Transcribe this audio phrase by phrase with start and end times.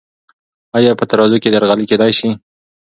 [0.77, 2.29] آیا په ترازو کې درغلي کیدی سی؟